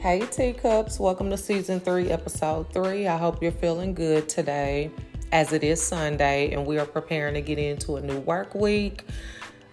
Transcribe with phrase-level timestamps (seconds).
[0.00, 3.06] Hey, teacups, welcome to season three, episode three.
[3.06, 4.90] I hope you're feeling good today
[5.30, 9.04] as it is Sunday and we are preparing to get into a new work week.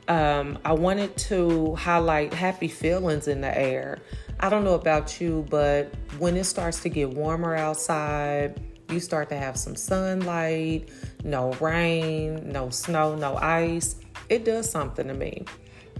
[0.10, 4.00] Um, I wanted to highlight happy feelings in the air.
[4.42, 8.59] I don't know about you, but when it starts to get warmer outside,
[8.90, 10.90] you start to have some sunlight,
[11.23, 13.96] no rain, no snow, no ice.
[14.28, 15.46] It does something to me.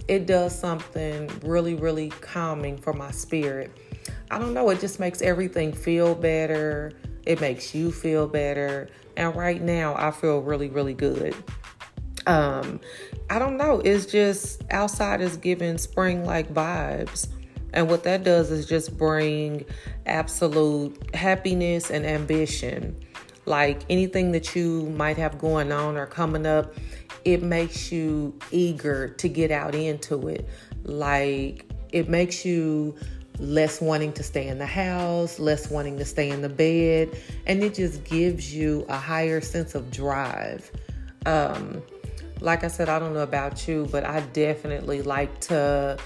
[0.06, 3.70] It does something really, really calming for my spirit
[4.30, 6.92] I don't know, it just makes everything feel better.
[7.24, 8.88] It makes you feel better.
[9.16, 11.34] And right now, I feel really, really good.
[12.26, 12.80] Um,
[13.30, 17.28] I don't know, it's just outside is giving spring like vibes.
[17.72, 19.64] And what that does is just bring
[20.06, 22.96] absolute happiness and ambition.
[23.46, 26.74] Like anything that you might have going on or coming up,
[27.24, 30.48] it makes you eager to get out into it.
[30.84, 32.94] Like it makes you
[33.38, 37.62] less wanting to stay in the house, less wanting to stay in the bed, and
[37.62, 40.70] it just gives you a higher sense of drive.
[41.26, 41.82] Um,
[42.40, 45.98] like I said, I don't know about you, but I definitely like to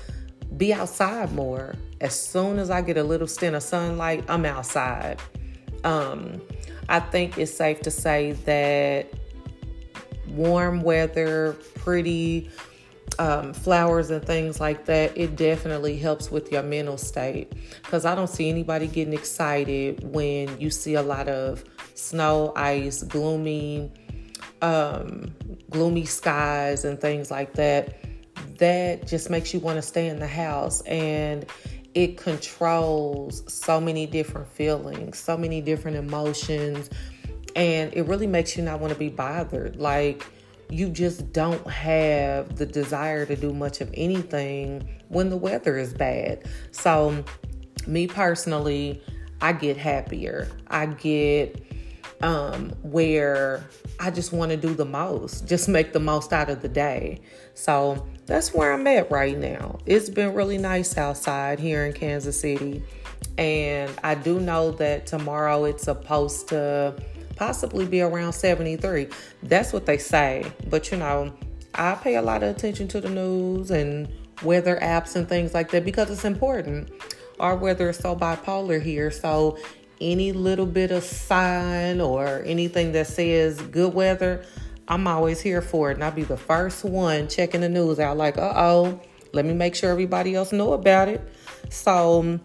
[0.57, 1.75] be outside more.
[2.01, 5.21] As soon as I get a little stint of sunlight, I'm outside.
[5.85, 6.41] Um,
[6.89, 9.09] I think it's safe to say that
[10.29, 12.51] warm weather, pretty
[13.19, 17.53] um, flowers and things like that, it definitely helps with your mental state.
[17.83, 23.03] Because I don't see anybody getting excited when you see a lot of snow, ice,
[23.03, 23.93] gloomy,
[24.61, 25.35] um,
[25.71, 27.99] gloomy skies, and things like that.
[28.59, 31.47] That just makes you want to stay in the house and
[31.95, 36.89] it controls so many different feelings, so many different emotions,
[37.55, 39.77] and it really makes you not want to be bothered.
[39.77, 40.27] Like,
[40.73, 45.93] you just don't have the desire to do much of anything when the weather is
[45.93, 46.45] bad.
[46.71, 47.25] So,
[47.87, 49.03] me personally,
[49.43, 50.49] I get happier.
[50.69, 51.63] I get
[52.23, 53.65] um, where
[54.01, 57.21] I just want to do the most, just make the most out of the day.
[57.55, 59.79] So that's where I'm at right now.
[59.85, 62.83] It's been really nice outside here in Kansas City.
[63.37, 66.95] And I do know that tomorrow it's supposed to
[67.43, 69.09] possibly be around 73.
[69.43, 70.47] That's what they say.
[70.71, 71.35] But you know,
[71.75, 74.09] I pay a lot of attention to the news and
[74.45, 76.93] weather apps and things like that because it's important.
[77.41, 79.11] Our weather is so bipolar here.
[79.11, 79.59] So
[80.01, 84.45] any little bit of sign or anything that says good weather,
[84.87, 85.95] I'm always here for it.
[85.95, 89.01] And I'll be the first one checking the news out, like, uh oh,
[89.33, 91.21] let me make sure everybody else know about it.
[91.71, 92.39] So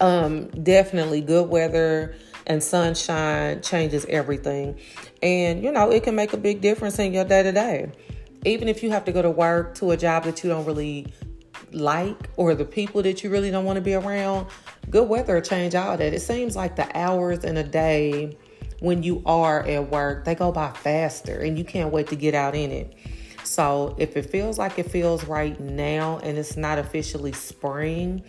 [0.00, 4.78] um definitely good weather and sunshine changes everything.
[5.22, 7.90] And, you know, it can make a big difference in your day to day.
[8.44, 11.06] Even if you have to go to work to a job that you don't really
[11.72, 14.46] like or the people that you really don't want to be around,
[14.90, 16.12] good weather change all that.
[16.12, 18.36] It seems like the hours in a day
[18.80, 22.34] when you are at work, they go by faster and you can't wait to get
[22.34, 22.94] out in it.
[23.44, 28.22] So if it feels like it feels right now and it's not officially spring,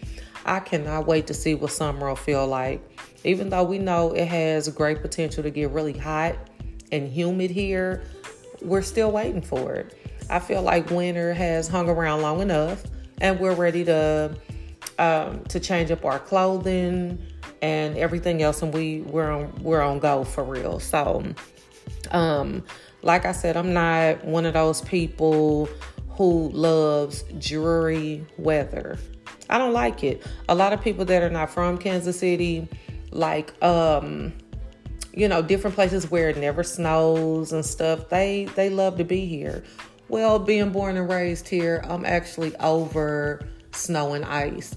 [0.46, 2.82] I cannot wait to see what summer will feel like.
[3.26, 6.36] Even though we know it has great potential to get really hot
[6.92, 8.04] and humid here,
[8.62, 9.98] we're still waiting for it.
[10.30, 12.84] I feel like winter has hung around long enough
[13.22, 14.36] and we're ready to
[14.98, 17.22] um, to change up our clothing
[17.62, 20.80] and everything else and we we're on we're on go for real.
[20.80, 21.24] So
[22.12, 22.64] um
[23.02, 25.70] like I said, I'm not one of those people
[26.10, 28.98] who loves dreary weather.
[29.50, 30.26] I don't like it.
[30.50, 32.68] A lot of people that are not from Kansas City,
[33.16, 34.34] like um,
[35.14, 39.26] you know, different places where it never snows and stuff, they they love to be
[39.26, 39.64] here.
[40.10, 44.76] Well, being born and raised here, I'm actually over snow and ice.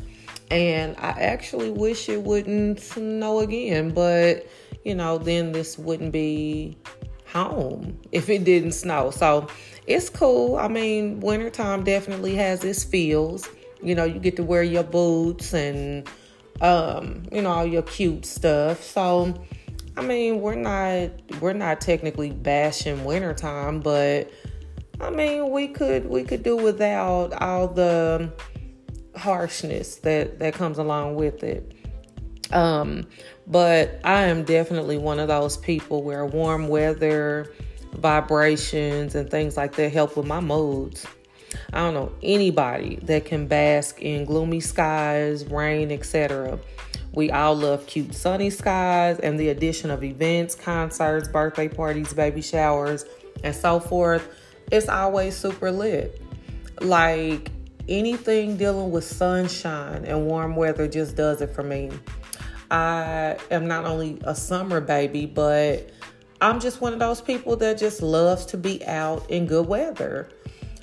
[0.51, 4.47] And I actually wish it wouldn't snow again, but
[4.85, 6.79] you know, then this wouldn't be
[7.27, 9.11] home if it didn't snow.
[9.11, 9.49] So
[9.87, 10.57] it's cool.
[10.57, 13.51] I mean, wintertime definitely has its feels.
[13.83, 16.09] You know, you get to wear your boots and
[16.61, 18.83] um, you know, all your cute stuff.
[18.83, 19.35] So
[19.99, 21.11] I mean, we're not
[21.41, 24.31] we're not technically bashing wintertime, but
[25.01, 28.33] I mean, we could we could do without all the
[29.17, 31.75] harshness that that comes along with it.
[32.53, 33.09] Um,
[33.49, 37.53] but I am definitely one of those people where warm weather,
[37.95, 41.07] vibrations, and things like that help with my moods.
[41.73, 46.59] I don't know anybody that can bask in gloomy skies, rain, etc.
[47.13, 52.43] We all love cute sunny skies and the addition of events, concerts, birthday parties, baby
[52.43, 53.05] showers,
[53.43, 54.29] and so forth.
[54.71, 56.21] It's always super lit.
[56.81, 57.51] Like
[57.89, 61.91] anything dealing with sunshine and warm weather just does it for me.
[62.71, 65.91] I am not only a summer baby, but
[66.41, 70.29] I'm just one of those people that just loves to be out in good weather.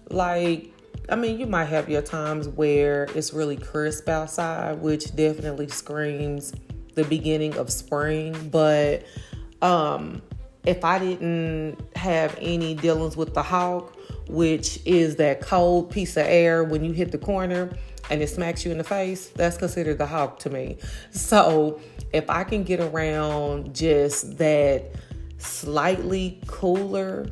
[0.09, 0.71] Like,
[1.09, 6.53] I mean, you might have your times where it's really crisp outside, which definitely screams
[6.95, 9.03] the beginning of spring, but
[9.61, 10.21] um
[10.65, 13.95] if I didn't have any dealings with the hawk,
[14.27, 17.69] which is that cold piece of air when you hit the corner
[18.09, 20.77] and it smacks you in the face, that's considered the hawk to me.
[21.11, 21.79] So
[22.13, 24.91] if I can get around just that
[25.37, 27.27] slightly cooler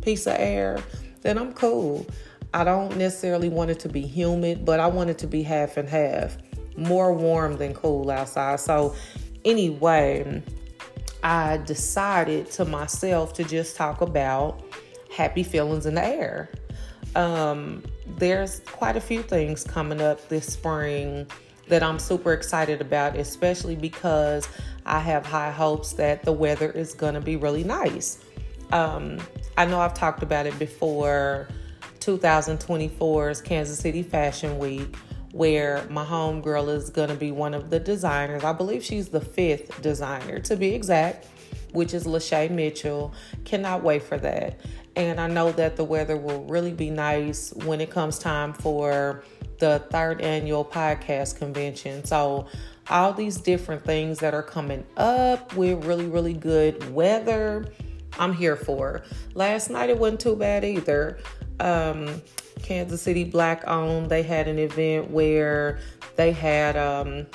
[0.00, 0.78] piece of air,
[1.26, 2.06] then I'm cool.
[2.54, 5.76] I don't necessarily want it to be humid, but I want it to be half
[5.76, 6.38] and half,
[6.76, 8.60] more warm than cool outside.
[8.60, 8.94] So,
[9.44, 10.40] anyway,
[11.24, 14.62] I decided to myself to just talk about
[15.12, 16.52] happy feelings in the air.
[17.16, 17.82] Um,
[18.18, 21.26] there's quite a few things coming up this spring
[21.66, 24.48] that I'm super excited about, especially because
[24.84, 28.24] I have high hopes that the weather is going to be really nice.
[28.72, 29.18] Um,
[29.56, 31.48] I know I've talked about it before
[32.00, 34.96] 2024's Kansas City Fashion Week,
[35.32, 38.44] where my homegirl is going to be one of the designers.
[38.44, 41.26] I believe she's the fifth designer to be exact,
[41.72, 43.12] which is Lachey Mitchell.
[43.44, 44.60] Cannot wait for that.
[44.94, 49.22] And I know that the weather will really be nice when it comes time for
[49.58, 52.04] the third annual podcast convention.
[52.04, 52.46] So,
[52.88, 57.66] all these different things that are coming up with really, really good weather,
[58.18, 59.02] I'm here for.
[59.34, 61.18] Last night it wasn't too bad either.
[61.60, 62.22] Um,
[62.62, 65.78] Kansas City Black owned, they had an event where
[66.16, 67.26] they had um,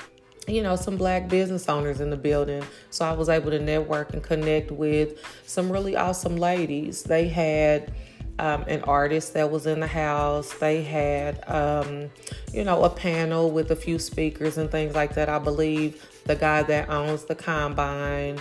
[0.48, 2.63] you know, some black business owners in the building.
[2.89, 7.04] So I was able to network and connect with some really awesome ladies.
[7.04, 7.94] They had
[8.39, 10.54] um, an artist that was in the house.
[10.54, 12.10] They had, um,
[12.54, 15.30] you know, a panel with a few speakers and things like that.
[15.30, 18.39] I believe the guy that owns the combine,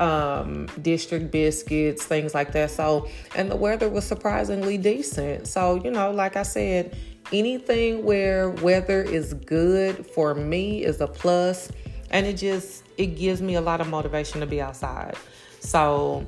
[0.00, 2.70] um, district biscuits, things like that.
[2.70, 5.46] So, and the weather was surprisingly decent.
[5.46, 6.96] So, you know, like I said,
[7.32, 11.70] anything where weather is good for me is a plus
[12.10, 15.14] and it just it gives me a lot of motivation to be outside
[15.60, 16.26] so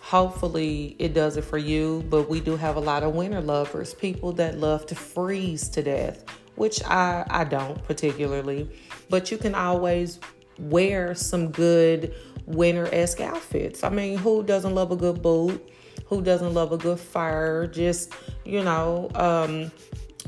[0.00, 3.94] hopefully it does it for you but we do have a lot of winter lovers
[3.94, 6.24] people that love to freeze to death
[6.54, 8.68] which i i don't particularly
[9.10, 10.20] but you can always
[10.58, 12.14] wear some good
[12.46, 15.70] winter-esque outfits i mean who doesn't love a good boot
[16.06, 18.12] who doesn't love a good fire just
[18.44, 19.70] you know um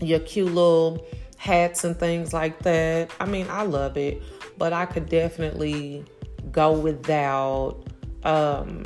[0.01, 3.11] your cute little hats and things like that.
[3.21, 4.23] I mean, I love it,
[4.59, 6.05] but I could definitely
[6.51, 7.85] go without
[8.25, 8.85] um,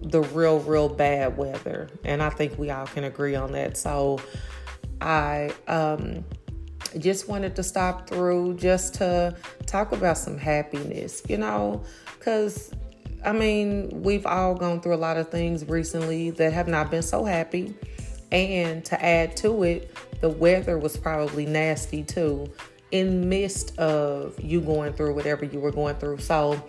[0.00, 1.88] the real, real bad weather.
[2.04, 3.76] And I think we all can agree on that.
[3.76, 4.20] So
[5.00, 6.24] I um,
[6.98, 9.36] just wanted to stop through just to
[9.66, 11.84] talk about some happiness, you know,
[12.22, 12.72] because
[13.24, 17.02] I mean, we've all gone through a lot of things recently that have not been
[17.02, 17.74] so happy.
[18.30, 22.50] And to add to it, the weather was probably nasty too,
[22.90, 26.18] in midst of you going through whatever you were going through.
[26.18, 26.64] So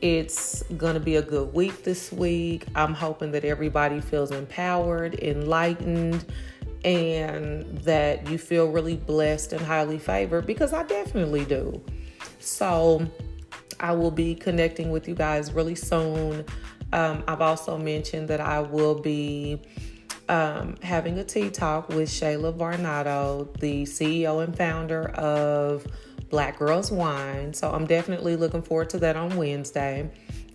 [0.00, 2.66] it's gonna be a good week this week.
[2.74, 6.24] I'm hoping that everybody feels empowered, enlightened,
[6.84, 11.82] and that you feel really blessed and highly favored because I definitely do.
[12.38, 13.06] So
[13.80, 16.44] I will be connecting with you guys really soon.
[16.92, 19.60] Um, I've also mentioned that I will be
[20.28, 25.86] um, having a tea talk with Shayla Varnado, the CEO and founder of
[26.30, 27.52] Black Girls Wine.
[27.52, 30.10] So I'm definitely looking forward to that on Wednesday.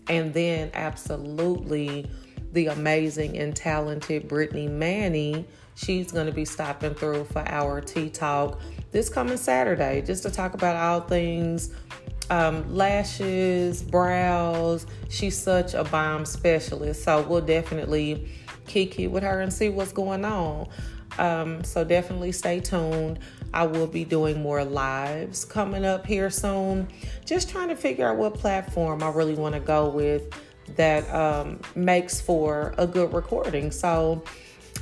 [0.08, 2.10] And then, absolutely,
[2.52, 5.46] the amazing and talented Brittany Manny.
[5.76, 8.60] She's going to be stopping through for our tea talk
[8.92, 11.74] this coming Saturday just to talk about all things
[12.32, 14.88] um, lashes, brows.
[15.10, 17.04] She's such a bomb specialist.
[17.04, 18.30] So we'll definitely
[18.66, 20.70] kiki with her and see what's going on.
[21.20, 23.20] Um, so definitely stay tuned.
[23.54, 26.88] I will be doing more lives coming up here soon.
[27.26, 30.34] Just trying to figure out what platform I really want to go with
[30.78, 33.72] that um, makes for a good recording.
[33.72, 34.24] So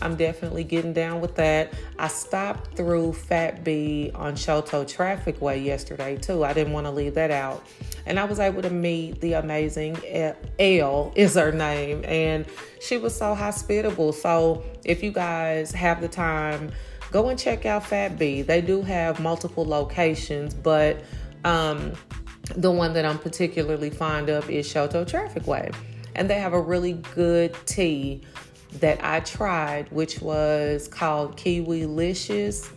[0.02, 1.74] I'm definitely getting down with that.
[1.98, 6.44] I stopped through Fat B on Chouteau Trafficway yesterday too.
[6.44, 7.66] I didn't want to leave that out.
[8.06, 9.98] And I was able to meet the amazing
[10.60, 12.46] L is her name and
[12.80, 14.14] she was so hospitable.
[14.14, 16.72] So if you guys have the time,
[17.12, 18.42] go and check out Fat B.
[18.42, 21.02] They do have multiple locations, but
[21.44, 21.94] um,
[22.56, 25.74] the one that I'm particularly fond of is Chouteau Trafficway.
[26.16, 28.22] And they have a really good tea
[28.74, 32.70] that I tried, which was called Kiwi Licious.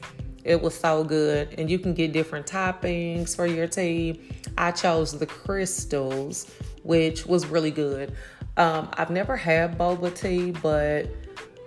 [0.45, 1.55] It was so good.
[1.59, 4.21] And you can get different toppings for your tea.
[4.59, 6.51] I chose the crystals,
[6.83, 8.15] which was really good.
[8.57, 11.09] Um, I've never had boba tea, but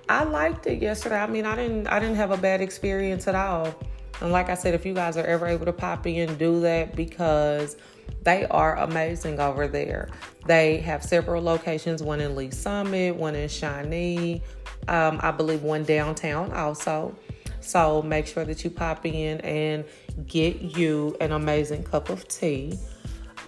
[0.10, 1.18] I liked it yesterday.
[1.18, 3.74] I mean, I didn't I didn't have a bad experience at all.
[4.22, 6.96] And like I said, if you guys are ever able to pop in, do that
[6.96, 7.76] because
[8.24, 10.10] they are amazing over there.
[10.46, 14.42] They have several locations, one in Lee Summit, one in Shawnee,
[14.88, 17.16] um, I believe one downtown also.
[17.62, 19.86] So make sure that you pop in and
[20.28, 22.78] get you an amazing cup of tea.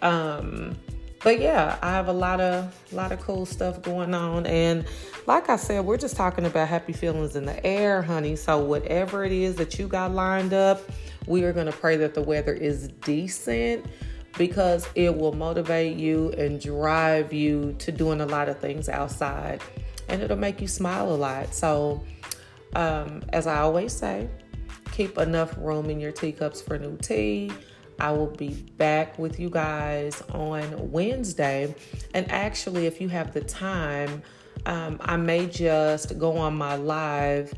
[0.02, 0.76] Um,
[1.24, 4.86] but yeah, I have a lot of lot of cool stuff going on, and
[5.26, 8.36] like I said, we're just talking about happy feelings in the air, honey.
[8.36, 10.82] So whatever it is that you got lined up,
[11.26, 13.86] we are gonna pray that the weather is decent
[14.38, 19.62] because it will motivate you and drive you to doing a lot of things outside,
[20.08, 21.54] and it'll make you smile a lot.
[21.54, 22.04] So,
[22.76, 24.30] um, as I always say,
[24.92, 27.52] keep enough room in your teacups for new tea
[28.00, 31.74] I will be back with you guys on Wednesday.
[32.14, 34.22] And actually, if you have the time,
[34.66, 37.54] um, I may just go on my live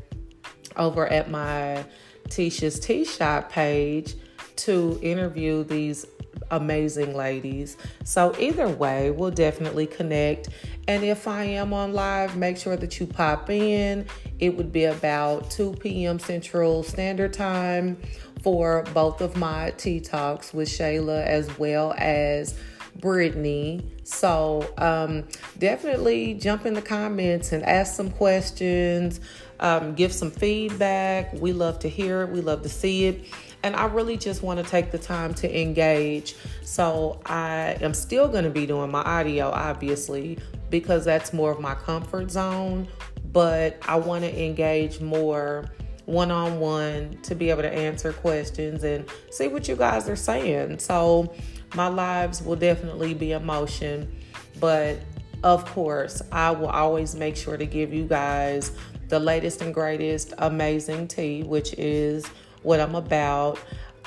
[0.76, 1.84] over at my
[2.28, 4.14] Tisha's Tea Shop page
[4.56, 6.06] to interview these
[6.50, 7.76] amazing ladies.
[8.04, 10.48] So, either way, we'll definitely connect.
[10.88, 14.06] And if I am on live, make sure that you pop in.
[14.38, 16.18] It would be about 2 p.m.
[16.18, 17.96] Central Standard Time
[18.42, 22.58] for both of my tea talks with Shayla as well as
[22.96, 23.86] Brittany.
[24.04, 29.20] So um, definitely jump in the comments and ask some questions,
[29.60, 31.32] um, give some feedback.
[31.34, 33.24] We love to hear it, we love to see it.
[33.62, 36.34] And I really just want to take the time to engage.
[36.62, 40.38] So I am still going to be doing my audio, obviously,
[40.70, 42.88] because that's more of my comfort zone.
[43.32, 45.70] But I want to engage more
[46.06, 50.16] one on one to be able to answer questions and see what you guys are
[50.16, 50.78] saying.
[50.78, 51.32] So,
[51.74, 54.12] my lives will definitely be in motion,
[54.58, 54.98] but
[55.44, 58.72] of course, I will always make sure to give you guys
[59.10, 62.26] the latest and greatest amazing tea, which is
[62.62, 63.58] what I'm about.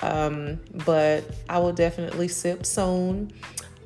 [0.01, 3.31] Um, but I will definitely sip soon.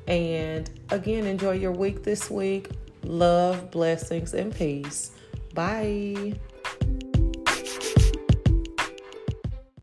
[0.06, 2.70] And again, enjoy your week this week.
[3.04, 5.12] Love, blessings, and peace.
[5.54, 6.34] Bye.